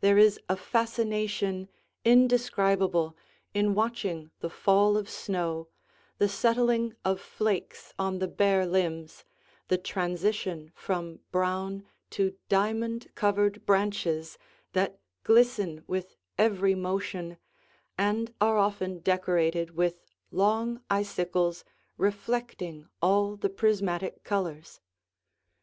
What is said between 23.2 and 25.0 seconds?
the prismatic colors.